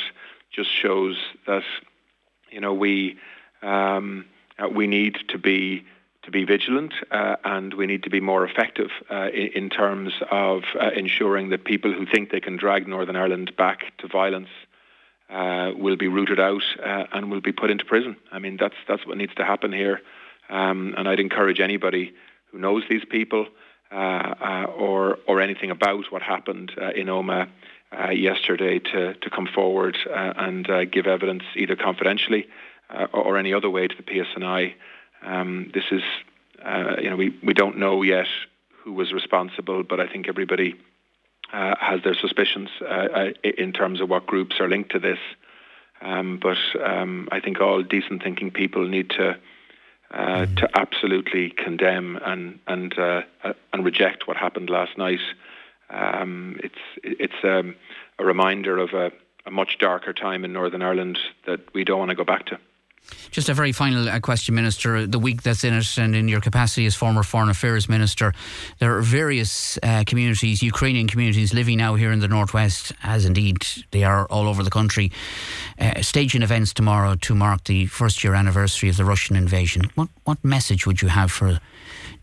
just 0.55 0.71
shows 0.71 1.17
that, 1.47 1.63
you 2.51 2.61
know, 2.61 2.75
we 2.75 3.19
um, 3.63 4.27
uh, 4.63 4.69
we 4.69 4.87
need 4.87 5.19
to 5.29 5.39
be 5.39 5.85
to 6.23 6.31
be 6.31 6.45
vigilant 6.45 6.95
uh, 7.11 7.35
and 7.45 7.75
we 7.75 7.87
need 7.87 8.05
to 8.05 8.11
be 8.11 8.21
more 8.21 8.45
effective 8.45 8.91
uh, 9.11 9.29
in, 9.35 9.49
in, 9.55 9.71
terms 9.71 10.13
of 10.31 10.63
uh, 10.81 10.91
ensuring 10.95 11.49
that 11.49 11.65
people 11.65 11.93
who 11.93 12.07
think 12.07 12.31
they 12.31 12.39
can 12.39 12.57
drag 12.57 12.87
Northern 12.87 13.17
Ireland 13.17 13.57
back 13.57 13.97
to 13.99 14.07
violence 14.07 14.49
uh, 15.31 15.73
will 15.77 15.97
be 15.97 16.07
rooted 16.07 16.39
out 16.39 16.63
uh, 16.79 17.07
and 17.13 17.29
will 17.29 17.41
be 17.41 17.51
put 17.51 17.73
into 17.73 17.85
prison. 17.85 18.17
I 18.31 18.39
mean, 18.39 18.57
that's 18.57 18.77
that's 18.87 19.05
what 19.05 19.19
needs 19.19 19.35
to 19.35 19.45
happen 19.45 19.73
here. 19.73 20.01
Um, 20.49 20.95
and 20.97 21.09
I'd 21.09 21.21
encourage 21.21 21.59
anybody 21.59 22.15
who 22.53 22.59
knows 22.59 22.85
these 22.89 23.05
people 23.05 23.47
or 23.91 25.19
or 25.27 25.41
anything 25.41 25.71
about 25.71 26.13
what 26.13 26.23
happened 26.23 26.71
in 26.95 27.07
Omagh 27.09 27.49
yesterday 28.13 28.79
to 28.79 29.15
to 29.15 29.31
come 29.31 29.47
forward 29.47 29.97
and 30.07 30.69
give 30.93 31.07
evidence 31.07 31.45
either 31.57 31.75
confidentially 31.75 32.47
or 33.13 33.39
any 33.39 33.55
other 33.55 33.71
way 33.71 33.87
to 33.89 33.95
the 33.97 34.03
PSNI. 34.03 34.75
Um, 35.25 35.71
this 35.73 35.85
is, 35.91 36.03
uh, 36.65 36.97
you 37.01 37.11
know, 37.11 37.17
we, 37.17 37.37
we 37.43 37.55
don't 37.55 37.79
know 37.79 38.03
yet 38.03 38.27
who 38.83 38.93
was 38.93 39.13
responsible, 39.13 39.83
but 39.83 40.01
I 40.01 40.09
think 40.09 40.29
everybody 40.29 40.75
uh, 41.53 41.75
has 41.81 42.03
their 42.03 42.15
suspicions 42.15 42.71
uh, 42.81 42.85
uh 42.85 43.31
in 43.43 43.73
terms 43.73 44.01
of 44.01 44.09
what 44.09 44.27
groups 44.27 44.57
are 44.59 44.69
linked 44.69 44.91
to 44.93 44.99
this. 44.99 45.19
Um, 46.01 46.41
but 46.43 46.59
um, 46.85 47.29
I 47.31 47.41
think 47.41 47.61
all 47.61 47.83
decent 47.83 48.23
thinking 48.23 48.51
people 48.51 48.89
need 48.89 49.11
to 49.11 49.39
uh, 50.13 50.47
to 50.57 50.69
absolutely 50.75 51.51
condemn 51.51 52.19
and 52.25 52.59
and 52.67 52.99
uh, 52.99 53.23
and 53.73 53.85
reject 53.85 54.27
what 54.27 54.37
happened 54.37 54.69
last 54.69 54.99
night. 54.99 55.21
Um, 55.91 56.59
it's 56.63 56.83
it's 57.03 57.45
um, 57.45 57.77
a 58.19 58.25
reminder 58.25 58.79
of 58.79 58.95
a, 58.95 59.13
a 59.47 59.51
much 59.51 59.79
darker 59.79 60.13
time 60.13 60.45
in 60.45 60.53
Northern 60.53 60.83
Ireland 60.83 61.19
that 61.47 61.61
we 61.73 61.85
don't 61.85 61.99
want 61.99 62.11
to 62.11 62.17
go 62.17 62.25
back 62.25 62.47
to. 62.47 62.59
Just 63.31 63.49
a 63.49 63.55
very 63.55 63.73
final 63.73 64.09
uh, 64.09 64.21
question, 64.21 64.55
Minister. 64.55 65.07
The 65.07 65.19
week 65.19 65.43
that's 65.43 65.65
in 65.65 65.75
it, 65.75 65.99
and 65.99 66.15
in 66.15 66.29
your 66.29 66.41
capacity 66.41 66.87
as 66.87 66.95
former 66.95 67.23
Foreign 67.23 67.49
Affairs 67.49 67.89
Minister, 67.89 68.33
there 68.79 68.97
are 68.97 69.03
various 69.03 69.79
uh, 69.83 70.05
communities, 70.07 70.63
Ukrainian 70.63 71.09
communities, 71.09 71.55
living 71.55 71.79
now 71.79 71.95
here 71.95 72.13
in 72.13 72.21
the 72.21 72.29
Northwest, 72.29 72.93
as 73.03 73.25
indeed 73.25 73.65
they 73.91 74.05
are 74.05 74.27
all 74.27 74.49
over 74.49 74.63
the 74.63 74.71
country, 74.71 75.11
uh, 75.79 76.03
staging 76.03 76.43
events 76.43 76.73
tomorrow 76.73 77.15
to 77.17 77.35
mark 77.35 77.65
the 77.65 77.87
first 77.87 78.23
year 78.23 78.35
anniversary 78.35 78.89
of 78.89 78.97
the 78.97 79.05
Russian 79.05 79.37
invasion. 79.37 79.91
What, 79.95 80.09
what 80.25 80.45
message 80.45 80.87
would 80.87 81.01
you 81.03 81.09
have 81.09 81.31
for 81.31 81.61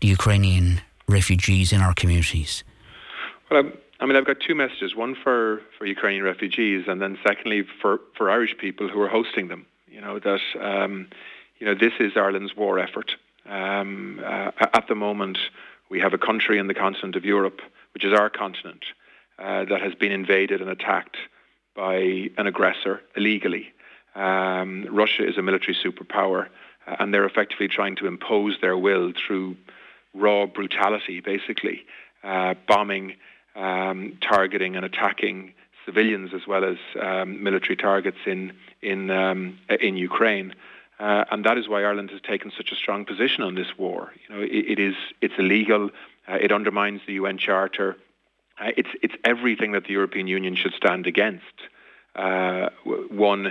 the 0.00 0.08
Ukrainian 0.08 0.80
refugees 1.08 1.72
in 1.72 1.80
our 1.80 1.94
communities? 1.94 2.62
Well, 3.50 3.60
I'm 3.60 3.72
I 4.00 4.06
mean, 4.06 4.16
I've 4.16 4.26
got 4.26 4.38
two 4.40 4.54
messages: 4.54 4.96
one 4.96 5.14
for, 5.14 5.60
for 5.76 5.84
Ukrainian 5.84 6.24
refugees, 6.24 6.84
and 6.88 7.02
then 7.02 7.18
secondly 7.26 7.64
for, 7.82 8.00
for 8.16 8.30
Irish 8.30 8.56
people 8.56 8.88
who 8.88 9.00
are 9.02 9.08
hosting 9.08 9.48
them. 9.48 9.66
You 9.90 10.00
know 10.00 10.18
that 10.18 10.40
um, 10.60 11.08
you 11.60 11.66
know, 11.66 11.74
this 11.74 11.92
is 12.00 12.12
Ireland's 12.16 12.56
war 12.56 12.78
effort. 12.78 13.12
Um, 13.46 14.20
uh, 14.24 14.50
at 14.58 14.88
the 14.88 14.94
moment, 14.94 15.38
we 15.90 16.00
have 16.00 16.14
a 16.14 16.18
country 16.18 16.58
in 16.58 16.66
the 16.66 16.74
continent 16.74 17.16
of 17.16 17.24
Europe, 17.24 17.60
which 17.92 18.04
is 18.04 18.12
our 18.18 18.30
continent, 18.30 18.84
uh, 19.38 19.66
that 19.66 19.82
has 19.82 19.94
been 19.94 20.10
invaded 20.10 20.60
and 20.62 20.70
attacked 20.70 21.16
by 21.76 22.30
an 22.38 22.46
aggressor 22.46 23.02
illegally. 23.16 23.72
Um, 24.14 24.86
Russia 24.90 25.28
is 25.28 25.36
a 25.36 25.42
military 25.42 25.76
superpower, 25.76 26.48
uh, 26.86 26.96
and 26.98 27.12
they're 27.12 27.26
effectively 27.26 27.68
trying 27.68 27.96
to 27.96 28.06
impose 28.06 28.56
their 28.60 28.76
will 28.76 29.12
through 29.12 29.56
raw 30.14 30.46
brutality, 30.46 31.20
basically, 31.20 31.82
uh, 32.24 32.54
bombing, 32.66 33.16
um, 33.54 34.16
targeting, 34.20 34.76
and 34.76 34.84
attacking 34.84 35.52
civilians 35.90 36.30
as 36.34 36.46
well 36.46 36.64
as 36.64 36.78
um, 37.00 37.42
military 37.42 37.76
targets 37.76 38.18
in 38.26 38.52
in 38.82 39.10
um, 39.10 39.58
in 39.88 39.96
Ukraine. 39.96 40.54
Uh, 41.00 41.24
and 41.30 41.44
that 41.46 41.56
is 41.56 41.66
why 41.66 41.82
Ireland 41.82 42.10
has 42.10 42.20
taken 42.20 42.52
such 42.54 42.70
a 42.72 42.76
strong 42.76 43.06
position 43.06 43.42
on 43.42 43.54
this 43.54 43.70
war. 43.78 44.12
You 44.22 44.28
know, 44.34 44.42
it, 44.42 44.64
it 44.72 44.78
is 44.78 44.96
it's 45.20 45.34
illegal. 45.38 45.90
Uh, 46.28 46.38
it 46.46 46.52
undermines 46.52 47.00
the 47.06 47.14
UN 47.14 47.38
Charter. 47.38 47.96
Uh, 48.60 48.70
it's 48.76 48.90
it's 49.02 49.14
everything 49.24 49.72
that 49.72 49.84
the 49.84 49.94
European 50.00 50.26
Union 50.26 50.54
should 50.54 50.74
stand 50.74 51.06
against. 51.06 51.56
Uh, 52.14 52.68
one 53.28 53.42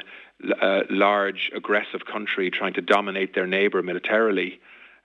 uh, 0.61 0.81
large 0.89 1.51
aggressive 1.55 2.05
country 2.05 2.51
trying 2.51 2.73
to 2.73 2.81
dominate 2.81 3.33
their 3.33 3.47
neighbour 3.47 3.81
militarily, 3.81 4.59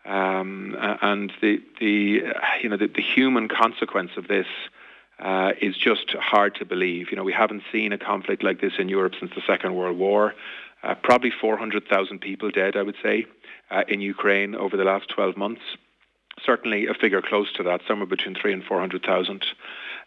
um, 0.05 0.77
and 1.01 1.33
the 1.41 1.63
the 1.81 2.23
you 2.63 2.69
know 2.69 2.77
the, 2.77 2.89
the 2.89 3.03
human 3.03 3.49
consequence 3.49 4.13
of 4.17 4.29
this. 4.29 4.47
Uh, 5.21 5.53
is 5.63 5.77
just 5.77 6.11
hard 6.19 6.57
to 6.57 6.65
believe. 6.65 7.11
You 7.11 7.17
know, 7.17 7.23
we 7.23 7.33
haven't 7.33 7.63
seen 7.71 7.93
a 7.93 7.99
conflict 7.99 8.43
like 8.43 8.61
this 8.61 8.73
in 8.81 8.89
Europe 8.89 9.15
since 9.21 9.31
the 9.37 9.43
Second 9.47 9.77
World 9.77 9.97
War. 9.97 10.35
Uh, 10.83 10.95
probably 11.03 11.31
400,000 11.31 12.19
people 12.21 12.51
dead, 12.51 12.77
I 12.77 12.83
would 12.83 12.97
say, 13.01 13.25
uh, 13.71 13.85
in 13.89 14.01
Ukraine 14.01 14.55
over 14.57 14.77
the 14.77 14.85
last 14.85 15.09
12 15.09 15.37
months. 15.37 15.63
Certainly 16.45 16.89
a 16.89 16.95
figure 16.95 17.23
close 17.23 17.53
to 17.53 17.63
that, 17.63 17.81
somewhere 17.87 18.07
between 18.07 18.35
three 18.35 18.53
and 18.53 18.65
400,000. 18.65 19.47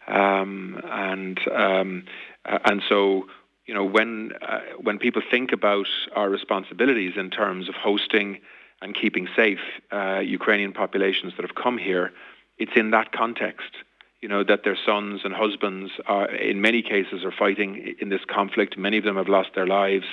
Um, 0.08 0.80
and 0.84 1.38
um, 1.48 2.04
uh, 2.44 2.58
and 2.64 2.82
so 2.88 3.26
you 3.66 3.74
know 3.74 3.84
when 3.84 4.32
uh, 4.40 4.60
when 4.80 4.98
people 4.98 5.22
think 5.30 5.52
about 5.52 5.86
our 6.14 6.30
responsibilities 6.30 7.14
in 7.16 7.30
terms 7.30 7.68
of 7.68 7.74
hosting 7.74 8.38
and 8.80 8.94
keeping 8.94 9.28
safe 9.36 9.60
uh, 9.92 10.20
Ukrainian 10.20 10.72
populations 10.72 11.34
that 11.36 11.42
have 11.46 11.54
come 11.54 11.76
here, 11.76 12.12
it's 12.56 12.72
in 12.76 12.90
that 12.92 13.12
context 13.12 13.70
you 14.20 14.28
know, 14.28 14.42
that 14.42 14.64
their 14.64 14.76
sons 14.84 15.20
and 15.24 15.32
husbands 15.32 15.92
are, 16.06 16.26
in 16.26 16.60
many 16.60 16.82
cases, 16.82 17.24
are 17.24 17.32
fighting 17.32 17.94
in 18.00 18.08
this 18.08 18.22
conflict. 18.28 18.76
Many 18.76 18.98
of 18.98 19.04
them 19.04 19.16
have 19.16 19.28
lost 19.28 19.50
their 19.54 19.66
lives. 19.66 20.06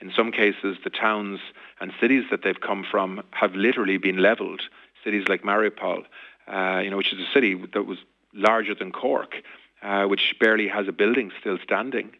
In 0.00 0.10
some 0.16 0.32
cases, 0.32 0.78
the 0.82 0.90
towns 0.90 1.40
and 1.80 1.92
cities 2.00 2.24
that 2.30 2.40
they've 2.42 2.60
come 2.60 2.84
from 2.90 3.22
have 3.32 3.54
literally 3.54 3.98
been 3.98 4.18
leveled. 4.18 4.62
Cities 5.04 5.24
like 5.28 5.42
Mariupol, 5.42 6.04
uh, 6.50 6.80
you 6.80 6.90
know, 6.90 6.96
which 6.96 7.12
is 7.12 7.18
a 7.18 7.32
city 7.34 7.54
that 7.74 7.84
was 7.84 7.98
larger 8.32 8.74
than 8.74 8.92
Cork, 8.92 9.34
uh, 9.82 10.04
which 10.04 10.34
barely 10.40 10.68
has 10.68 10.88
a 10.88 10.92
building 10.92 11.30
still 11.38 11.58
standing. 11.62 12.10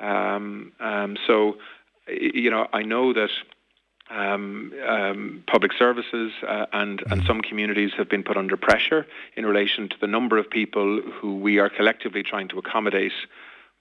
Um, 0.00 0.72
um, 0.80 1.16
so, 1.26 1.58
you 2.08 2.50
know, 2.50 2.66
I 2.72 2.82
know 2.82 3.12
that 3.12 3.30
um, 4.10 4.72
um, 4.86 5.44
public 5.46 5.72
services 5.72 6.32
uh, 6.46 6.66
and, 6.72 7.02
and 7.10 7.22
some 7.26 7.40
communities 7.40 7.92
have 7.96 8.08
been 8.08 8.22
put 8.22 8.36
under 8.36 8.56
pressure 8.56 9.06
in 9.36 9.44
relation 9.44 9.88
to 9.88 9.96
the 10.00 10.06
number 10.06 10.38
of 10.38 10.48
people 10.48 11.00
who 11.02 11.36
we 11.36 11.58
are 11.58 11.68
collectively 11.68 12.22
trying 12.22 12.48
to 12.48 12.58
accommodate, 12.58 13.12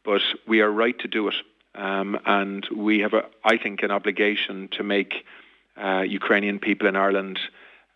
but 0.04 0.22
we 0.48 0.62
are 0.62 0.72
right 0.72 0.98
to 1.00 1.08
do 1.08 1.28
it. 1.28 1.36
Um, 1.76 2.18
and 2.26 2.68
we 2.76 3.00
have, 3.00 3.14
a, 3.14 3.26
I 3.44 3.58
think, 3.58 3.84
an 3.84 3.92
obligation 3.92 4.68
to 4.74 4.84
make 4.84 5.14
uh, 5.82 6.02
Ukrainian 6.02 6.60
people 6.60 6.88
in 6.88 6.96
Ireland 6.96 7.40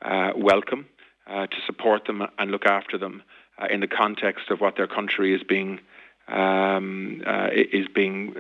uh, 0.02 0.32
welcome, 0.36 0.86
uh, 1.28 1.48
to 1.48 1.58
support 1.66 2.06
them 2.06 2.24
and 2.38 2.52
look 2.52 2.66
after 2.66 2.98
them 2.98 3.24
uh, 3.62 3.68
in 3.72 3.80
the 3.80 3.88
context 3.88 4.50
of 4.52 4.62
what 4.62 4.76
their 4.76 4.88
country 4.88 5.34
is 5.34 5.44
being 5.44 5.80
um, 6.28 7.22
uh, 7.26 7.50
is 7.52 7.88
being 7.94 8.36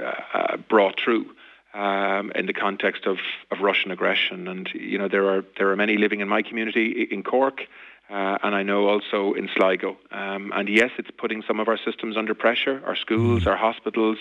brought 0.69 0.99
through 0.99 1.25
um, 1.73 2.31
in 2.35 2.45
the 2.45 2.53
context 2.53 3.05
of, 3.05 3.17
of 3.51 3.59
Russian 3.61 3.91
aggression. 3.91 4.47
And 4.47 4.69
you 4.73 4.97
know 4.97 5.07
there 5.07 5.29
are 5.29 5.43
there 5.57 5.69
are 5.71 5.75
many 5.75 5.97
living 5.97 6.19
in 6.19 6.27
my 6.27 6.41
community 6.41 7.07
in 7.09 7.23
Cork. 7.23 7.61
Uh, 8.09 8.37
and 8.43 8.53
I 8.53 8.63
know 8.63 8.89
also 8.89 9.33
in 9.33 9.49
Sligo. 9.55 9.97
Um, 10.11 10.51
and 10.53 10.67
yes, 10.67 10.91
it's 10.97 11.11
putting 11.17 11.43
some 11.47 11.61
of 11.61 11.69
our 11.69 11.77
systems 11.77 12.17
under 12.17 12.35
pressure, 12.35 12.81
our 12.85 12.97
schools, 12.97 13.47
our 13.47 13.55
hospitals, 13.55 14.17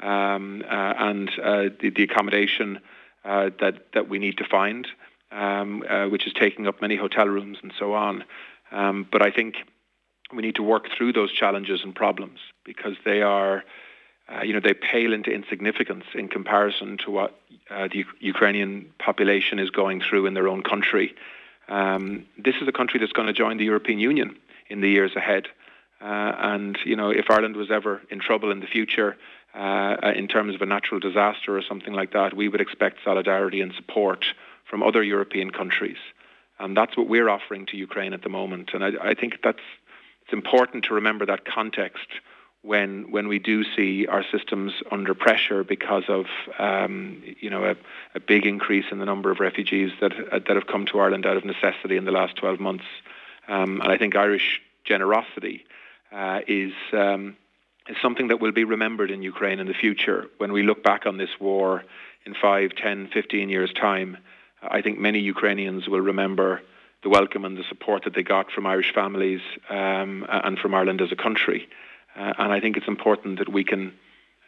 um, 0.00 0.62
uh, 0.66 0.94
and 0.96 1.28
uh, 1.38 1.62
the, 1.78 1.90
the, 1.94 2.04
accommodation 2.04 2.80
uh, 3.26 3.50
that, 3.60 3.92
that 3.92 4.08
we 4.08 4.18
need 4.18 4.38
to 4.38 4.44
find, 4.44 4.88
um, 5.30 5.84
uh, 5.86 6.06
which 6.06 6.26
is 6.26 6.32
taking 6.32 6.66
up 6.66 6.80
many 6.80 6.96
hotel 6.96 7.26
rooms 7.26 7.58
and 7.62 7.72
so 7.78 7.92
on. 7.92 8.24
Um, 8.70 9.06
but 9.10 9.20
I 9.20 9.30
think 9.30 9.56
we 10.32 10.42
need 10.42 10.54
to 10.54 10.62
work 10.62 10.86
through 10.96 11.12
those 11.12 11.32
challenges 11.32 11.80
and 11.82 11.94
problems 11.94 12.38
because 12.64 12.96
they 13.04 13.22
are 13.22 13.64
uh, 14.30 14.42
you 14.42 14.52
know, 14.52 14.60
they 14.60 14.74
pale 14.74 15.12
into 15.12 15.30
insignificance 15.30 16.04
in 16.14 16.28
comparison 16.28 16.98
to 16.98 17.10
what 17.10 17.40
uh, 17.70 17.88
the 17.88 17.98
U- 17.98 18.04
Ukrainian 18.20 18.92
population 18.98 19.58
is 19.58 19.70
going 19.70 20.00
through 20.00 20.26
in 20.26 20.34
their 20.34 20.48
own 20.48 20.62
country. 20.62 21.14
Um, 21.68 22.26
this 22.36 22.56
is 22.60 22.68
a 22.68 22.72
country 22.72 23.00
that's 23.00 23.12
going 23.12 23.26
to 23.26 23.32
join 23.32 23.56
the 23.58 23.64
European 23.64 23.98
Union 23.98 24.36
in 24.68 24.80
the 24.80 24.88
years 24.88 25.14
ahead. 25.16 25.48
Uh, 26.00 26.32
and, 26.38 26.78
you 26.84 26.96
know, 26.96 27.10
if 27.10 27.26
Ireland 27.30 27.56
was 27.56 27.70
ever 27.70 28.02
in 28.10 28.20
trouble 28.20 28.50
in 28.50 28.60
the 28.60 28.66
future 28.66 29.16
uh, 29.54 29.96
in 30.14 30.28
terms 30.28 30.54
of 30.54 30.62
a 30.62 30.66
natural 30.66 31.00
disaster 31.00 31.56
or 31.56 31.62
something 31.62 31.92
like 31.92 32.12
that, 32.12 32.34
we 32.34 32.48
would 32.48 32.60
expect 32.60 32.98
solidarity 33.04 33.60
and 33.60 33.72
support 33.74 34.24
from 34.68 34.82
other 34.82 35.02
European 35.02 35.50
countries. 35.50 35.96
And 36.60 36.76
that's 36.76 36.96
what 36.96 37.08
we're 37.08 37.28
offering 37.28 37.66
to 37.66 37.76
Ukraine 37.76 38.12
at 38.12 38.22
the 38.22 38.28
moment. 38.28 38.70
And 38.74 38.84
I, 38.84 38.90
I 39.02 39.14
think 39.14 39.38
that's 39.42 39.58
it's 40.22 40.32
important 40.32 40.84
to 40.84 40.94
remember 40.94 41.24
that 41.24 41.46
context 41.46 42.08
when 42.62 43.10
when 43.10 43.28
we 43.28 43.38
do 43.38 43.64
see 43.76 44.06
our 44.06 44.24
systems 44.32 44.72
under 44.90 45.14
pressure 45.14 45.62
because 45.62 46.04
of 46.08 46.26
um, 46.58 47.22
you 47.40 47.50
know 47.50 47.64
a, 47.64 47.76
a, 48.14 48.20
big 48.20 48.46
increase 48.46 48.86
in 48.90 48.98
the 48.98 49.04
number 49.04 49.30
of 49.30 49.40
refugees 49.40 49.92
that 50.00 50.12
uh, 50.12 50.38
that 50.38 50.56
have 50.56 50.66
come 50.66 50.86
to 50.86 50.98
Ireland 50.98 51.24
out 51.26 51.36
of 51.36 51.44
necessity 51.44 51.96
in 51.96 52.04
the 52.04 52.10
last 52.10 52.36
12 52.36 52.58
months, 52.58 52.84
um, 53.46 53.80
and 53.80 53.92
I 53.92 53.96
think 53.96 54.16
Irish 54.16 54.60
generosity 54.84 55.64
uh, 56.12 56.40
is. 56.46 56.72
Um, 56.92 57.36
is 57.88 57.96
something 58.02 58.28
that 58.28 58.38
will 58.38 58.52
be 58.52 58.64
remembered 58.64 59.10
in 59.10 59.22
Ukraine 59.22 59.60
in 59.60 59.66
the 59.66 59.72
future. 59.72 60.26
When 60.36 60.52
we 60.52 60.62
look 60.62 60.82
back 60.82 61.06
on 61.06 61.16
this 61.16 61.30
war 61.40 61.84
in 62.26 62.34
5, 62.34 62.72
10, 62.76 63.08
15 63.08 63.48
years' 63.48 63.72
time, 63.72 64.18
I 64.62 64.82
think 64.82 64.98
many 64.98 65.20
Ukrainians 65.20 65.88
will 65.88 66.02
remember 66.02 66.60
the 67.02 67.08
welcome 67.08 67.46
and 67.46 67.56
the 67.56 67.64
support 67.68 68.04
that 68.04 68.14
they 68.14 68.22
got 68.22 68.50
from 68.50 68.66
Irish 68.66 68.92
families 68.92 69.40
um, 69.70 70.26
and 70.28 70.58
from 70.58 70.74
Ireland 70.74 71.00
as 71.00 71.12
a 71.12 71.16
country. 71.16 71.66
Uh, 72.16 72.32
and 72.38 72.52
I 72.52 72.60
think 72.60 72.76
it's 72.76 72.88
important 72.88 73.38
that 73.38 73.48
we 73.48 73.64
can 73.64 73.92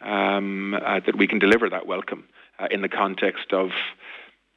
um, 0.00 0.74
uh, 0.74 1.00
that 1.00 1.16
we 1.16 1.26
can 1.26 1.38
deliver 1.38 1.68
that 1.68 1.86
welcome 1.86 2.24
uh, 2.58 2.68
in 2.70 2.82
the 2.82 2.88
context 2.88 3.52
of 3.52 3.70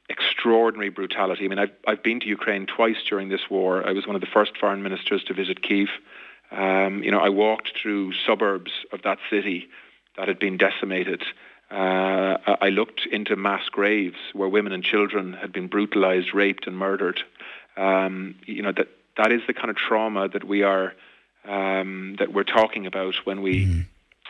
extraordinary 0.09 0.89
brutality. 0.89 1.45
I 1.45 1.47
mean, 1.47 1.59
I've, 1.59 1.71
I've 1.87 2.03
been 2.03 2.19
to 2.21 2.27
Ukraine 2.27 2.65
twice 2.65 2.97
during 3.09 3.29
this 3.29 3.49
war. 3.49 3.87
I 3.87 3.91
was 3.91 4.05
one 4.05 4.15
of 4.15 4.21
the 4.21 4.27
first 4.27 4.57
foreign 4.57 4.83
ministers 4.83 5.23
to 5.25 5.33
visit 5.33 5.61
Kiev. 5.61 5.87
Um, 6.51 7.03
you 7.03 7.11
know, 7.11 7.19
I 7.19 7.29
walked 7.29 7.71
through 7.81 8.13
suburbs 8.25 8.71
of 8.91 9.01
that 9.03 9.17
city 9.29 9.67
that 10.17 10.27
had 10.27 10.39
been 10.39 10.57
decimated. 10.57 11.23
Uh, 11.71 12.37
I 12.61 12.69
looked 12.69 13.07
into 13.11 13.35
mass 13.35 13.67
graves 13.69 14.17
where 14.33 14.47
women 14.47 14.73
and 14.73 14.83
children 14.83 15.33
had 15.33 15.51
been 15.51 15.67
brutalized, 15.67 16.33
raped, 16.33 16.67
and 16.67 16.77
murdered. 16.77 17.21
Um, 17.75 18.35
you 18.45 18.61
know 18.61 18.73
that 18.73 18.89
that 19.17 19.31
is 19.31 19.41
the 19.47 19.53
kind 19.53 19.71
of 19.71 19.75
trauma 19.75 20.27
that 20.29 20.43
we 20.43 20.61
are 20.61 20.93
um, 21.45 22.15
that 22.19 22.33
we're 22.33 22.43
talking 22.43 22.85
about 22.85 23.15
when 23.25 23.41
we 23.41 23.65
mm. 23.65 23.85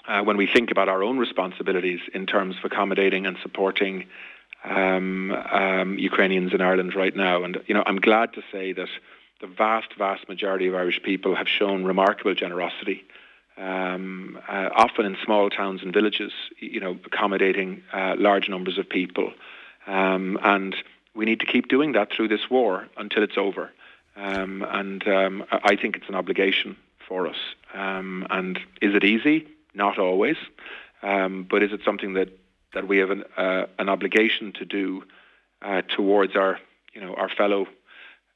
uh, 0.08 0.24
when 0.24 0.38
we 0.38 0.48
think 0.48 0.72
about 0.72 0.90
our 0.90 1.04
own 1.04 1.18
responsibilities 1.18 2.00
in 2.14 2.26
terms 2.26 2.58
of 2.58 2.66
accommodating 2.66 3.26
and 3.26 3.38
supporting 3.42 4.06
um, 4.64 5.32
um, 5.32 5.98
Ukrainians 6.00 6.54
in 6.54 6.62
Ireland 6.62 6.96
right 6.96 7.16
now. 7.16 7.44
And 7.44 7.62
you 7.68 7.74
know, 7.74 7.84
I'm 7.86 8.00
glad 8.00 8.34
to 8.34 8.42
say 8.52 8.74
that 8.74 8.90
the 9.42 9.48
vast, 9.48 9.94
vast 9.98 10.30
majority 10.30 10.68
of 10.68 10.76
Irish 10.76 11.02
people 11.04 11.36
have 11.36 11.48
shown 11.48 11.84
remarkable 11.84 12.34
generosity. 12.34 13.04
Um, 13.56 14.40
uh, 14.48 14.70
often 14.74 15.06
in 15.06 15.16
small 15.24 15.50
towns 15.52 15.84
and 15.84 15.94
villages, 15.94 16.32
you 16.60 16.80
know, 16.80 16.98
accommodating 17.06 17.84
uh, 17.94 18.16
large 18.18 18.50
numbers 18.50 18.80
of 18.80 18.90
people, 18.90 19.32
um, 19.86 20.40
and 20.42 20.76
we 21.14 21.26
need 21.26 21.40
to 21.42 21.46
keep 21.46 21.68
doing 21.68 21.92
that 21.92 22.12
through 22.12 22.30
this 22.30 22.50
war 22.50 22.88
until 22.98 23.22
it's 23.22 23.38
over. 23.38 23.72
Um, 24.16 24.66
and 24.68 25.08
um, 25.08 25.44
I 25.52 25.76
think 25.76 25.96
it's 25.98 26.10
an 26.10 26.16
obligation 26.16 26.78
for 27.14 27.28
us. 27.28 27.42
Um, 27.76 28.26
and 28.32 28.58
is 28.82 28.96
it 28.96 29.04
easy? 29.04 29.48
Not 29.76 30.00
always. 30.00 30.36
Um, 31.04 31.46
but 31.48 31.62
is 31.62 31.72
it 31.72 31.82
something 31.86 32.14
that, 32.14 32.30
that 32.74 32.88
we 32.88 32.98
have 32.98 33.12
an, 33.12 33.24
uh, 33.38 33.66
an 33.78 33.88
obligation 33.88 34.52
to 34.54 34.66
do 34.66 35.04
uh, 35.62 35.84
towards 35.96 36.36
our, 36.36 36.58
you 36.92 37.02
know, 37.02 37.14
our 37.14 37.30
fellow 37.30 37.68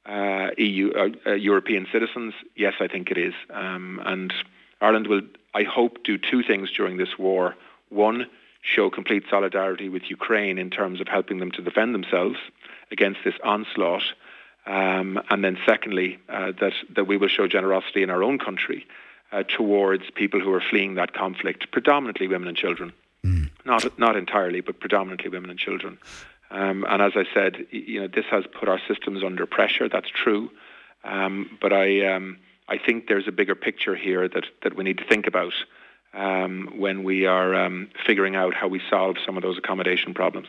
uh, 0.05 0.49
EU 0.59 0.91
uh, 0.91 1.09
uh, 1.25 1.33
European 1.33 1.87
citizens? 1.91 2.35
Yes, 2.55 2.75
I 2.79 2.87
think 2.87 3.09
it 3.09 3.17
is. 3.17 3.33
Um, 3.49 3.99
and 4.05 4.31
Ireland 4.79 5.07
will, 5.07 5.21
I 5.55 5.63
hope, 5.63 6.03
do 6.03 6.19
two 6.19 6.43
things 6.43 6.69
during 6.69 6.97
this 6.97 7.17
war. 7.17 7.55
One, 7.89 8.27
show 8.61 8.91
complete 8.91 9.23
solidarity 9.27 9.89
with 9.89 10.03
Ukraine 10.11 10.59
in 10.59 10.69
terms 10.69 11.01
of 11.01 11.07
helping 11.07 11.39
them 11.39 11.49
to 11.53 11.63
defend 11.63 11.95
themselves 11.95 12.37
against 12.91 13.21
this 13.25 13.39
onslaught. 13.43 14.03
Um, 14.67 15.19
and 15.29 15.43
then, 15.43 15.57
secondly, 15.65 16.19
uh, 16.27 16.51
that 16.59 16.73
that 16.95 17.07
we 17.07 17.17
will 17.17 17.29
show 17.29 17.47
generosity 17.47 18.03
in 18.03 18.09
our 18.09 18.21
own 18.21 18.37
country 18.37 18.85
uh, 19.31 19.43
towards 19.43 20.03
people 20.13 20.39
who 20.41 20.53
are 20.53 20.63
fleeing 20.69 20.95
that 20.95 21.13
conflict, 21.13 21.71
predominantly 21.71 22.27
women 22.27 22.49
and 22.49 22.57
children. 22.57 22.91
Mm. 23.25 23.49
Not 23.65 23.97
not 23.97 24.15
entirely, 24.17 24.61
but 24.61 24.79
predominantly 24.79 25.29
women 25.29 25.49
and 25.49 25.59
children. 25.59 25.97
Um, 26.51 26.85
and 26.89 27.01
as 27.01 27.13
I 27.15 27.23
said, 27.33 27.65
you 27.71 28.01
know, 28.01 28.07
this 28.07 28.25
has 28.29 28.45
put 28.59 28.69
our 28.69 28.79
systems 28.87 29.23
under 29.23 29.45
pressure. 29.45 29.89
That's 29.89 30.09
true. 30.09 30.49
Um, 31.03 31.57
but 31.61 31.71
I 31.71 32.13
um, 32.13 32.37
I 32.67 32.77
think 32.77 33.07
there's 33.07 33.27
a 33.27 33.31
bigger 33.31 33.55
picture 33.55 33.95
here 33.95 34.27
that 34.27 34.45
that 34.63 34.75
we 34.75 34.83
need 34.83 34.97
to 34.97 35.05
think 35.05 35.27
about 35.27 35.53
um, 36.13 36.73
when 36.77 37.03
we 37.03 37.25
are 37.25 37.55
um, 37.55 37.89
figuring 38.05 38.35
out 38.35 38.53
how 38.53 38.67
we 38.67 38.81
solve 38.89 39.15
some 39.25 39.37
of 39.37 39.43
those 39.43 39.57
accommodation 39.57 40.13
problems. 40.13 40.47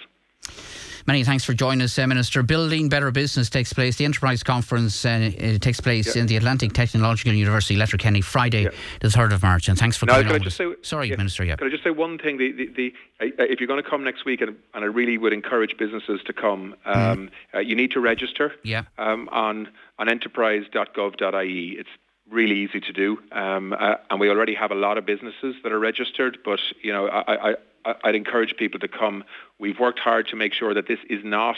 Many 1.09 1.25
thanks 1.25 1.43
for 1.43 1.55
joining 1.55 1.81
us, 1.81 1.99
uh, 1.99 2.07
Minister. 2.07 2.43
Building 2.43 2.91
Better 2.91 3.11
Business 3.11 3.49
takes 3.49 3.73
place. 3.73 3.97
The 3.97 4.05
Enterprise 4.05 4.43
Conference 4.43 5.07
uh, 5.07 5.31
takes 5.59 5.81
place 5.81 6.15
yeah. 6.15 6.21
in 6.21 6.27
the 6.27 6.37
Atlantic 6.37 6.75
Technological 6.75 7.33
University, 7.33 7.77
Letterkenny, 7.77 8.21
Friday, 8.21 8.65
yeah. 8.65 8.71
the 9.01 9.09
3rd 9.09 9.33
of 9.33 9.43
March. 9.43 9.71
And 9.71 9.79
thanks 9.79 9.97
for 9.97 10.05
now, 10.05 10.21
coming 10.21 10.43
on. 10.43 10.51
Say, 10.51 10.67
Sorry, 10.83 11.09
yeah, 11.09 11.17
Minister. 11.17 11.45
Yeah. 11.45 11.57
Can 11.57 11.67
I 11.67 11.71
just 11.71 11.83
say 11.83 11.89
one 11.89 12.19
thing? 12.19 12.37
The, 12.37 12.53
the, 12.53 12.67
the 12.77 12.93
uh, 13.23 13.45
if 13.45 13.59
you're 13.59 13.69
going 13.69 13.83
to 13.83 13.89
come 13.89 14.05
next 14.05 14.27
week, 14.27 14.43
and, 14.43 14.55
and, 14.75 14.85
I 14.85 14.87
really 14.87 15.17
would 15.17 15.33
encourage 15.33 15.79
businesses 15.79 16.21
to 16.27 16.35
come, 16.35 16.75
um, 16.85 17.31
mm. 17.55 17.67
you 17.67 17.75
need 17.75 17.93
to 17.93 18.01
register 18.01 18.53
yeah. 18.63 18.83
um, 18.99 19.31
on, 19.33 19.69
on 19.99 20.11
enterprise.gov.ie. 20.11 21.77
It's 21.79 21.89
really 22.31 22.59
easy 22.61 22.81
to 22.81 22.93
do. 22.93 23.19
Um, 23.33 23.73
uh, 23.73 23.97
and 24.11 24.21
we 24.21 24.29
already 24.29 24.55
have 24.55 24.71
a 24.71 24.75
lot 24.75 24.99
of 24.99 25.07
businesses 25.07 25.57
that 25.63 25.73
are 25.73 25.79
registered, 25.79 26.39
but 26.45 26.61
you 26.83 26.93
know, 26.93 27.09
I, 27.09 27.53
I, 27.85 27.95
I'd 28.05 28.15
encourage 28.15 28.57
people 28.57 28.81
to 28.81 28.89
come. 28.89 29.25
We've 29.59 29.79
worked 29.79 29.99
hard 29.99 30.29
to 30.29 30.37
make 30.37 30.53
sure 30.53 30.75
that 30.75 30.89
this 30.89 31.01
is 31.09 31.25
not 31.25 31.57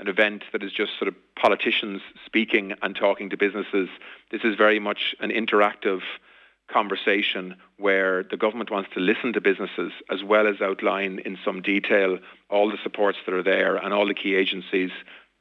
an 0.00 0.08
event 0.08 0.44
that 0.52 0.62
is 0.62 0.72
just 0.72 0.92
sort 0.98 1.08
of 1.08 1.14
politicians 1.36 2.02
speaking 2.26 2.74
and 2.82 2.96
talking 2.96 3.30
to 3.30 3.36
businesses. 3.36 3.88
This 4.30 4.42
is 4.42 4.56
very 4.56 4.78
much 4.78 5.14
an 5.20 5.30
interactive 5.30 6.00
conversation 6.70 7.56
where 7.76 8.24
the 8.24 8.36
government 8.36 8.70
wants 8.70 8.90
to 8.94 9.00
listen 9.00 9.32
to 9.34 9.40
businesses 9.40 9.92
as 10.10 10.24
well 10.24 10.46
as 10.46 10.60
outline 10.60 11.20
in 11.24 11.38
some 11.44 11.60
detail 11.60 12.18
all 12.48 12.70
the 12.70 12.78
supports 12.82 13.18
that 13.26 13.34
are 13.34 13.42
there 13.42 13.76
and 13.76 13.92
all 13.92 14.06
the 14.06 14.14
key 14.14 14.34
agencies 14.34 14.90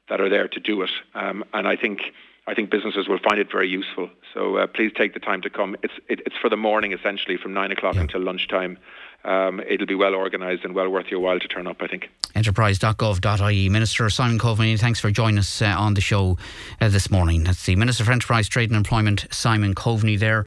that 0.10 0.20
are 0.20 0.30
there 0.30 0.48
to 0.48 0.60
do 0.60 0.82
it. 0.82 0.92
Um, 1.15 1.44
and 1.53 1.68
I 1.68 1.75
think 1.75 2.01
I 2.46 2.54
think 2.54 2.70
businesses 2.70 3.08
will 3.08 3.20
find 3.20 3.40
it 3.40 3.52
very 3.52 3.70
useful. 3.70 4.10
So 4.34 4.58
uh, 4.58 4.68
please 4.68 4.92
take 4.96 5.14
the 5.14 5.20
time 5.20 5.42
to 5.42 5.50
come. 5.50 5.76
It's 5.82 5.94
it, 6.10 6.22
it's 6.26 6.36
for 6.42 6.50
the 6.50 6.58
morning 6.58 6.92
essentially 6.92 7.38
from 7.38 7.54
nine 7.54 7.72
o'clock 7.72 7.96
yeah. 7.96 8.02
until 8.02 8.22
lunchtime 8.22 8.78
um, 9.26 9.62
it'll 9.62 9.88
be 9.88 9.96
well 9.96 10.16
organised 10.16 10.66
and 10.66 10.76
well 10.76 10.90
worth 10.90 11.08
your 11.10 11.20
while 11.20 11.40
to 11.40 11.48
turn 11.48 11.68
up, 11.68 11.78
I 11.82 11.88
think. 11.88 12.10
Enterprise.gov.ie. 12.36 13.70
Minister 13.70 14.10
Simon 14.10 14.40
Coveney, 14.40 14.78
thanks 14.78 15.00
for 15.00 15.12
joining 15.12 15.38
us 15.38 15.62
uh, 15.62 15.66
on 15.78 15.94
the 15.94 16.02
show 16.02 16.38
uh, 16.82 16.90
this 16.90 17.10
morning. 17.10 17.44
That's 17.44 17.66
the 17.66 17.76
Minister 17.76 18.04
for 18.04 18.12
Enterprise, 18.12 18.50
Trade 18.50 18.70
and 18.70 18.78
Employment, 18.78 19.28
Simon 19.32 19.76
Coveney, 19.76 20.20
there. 20.20 20.42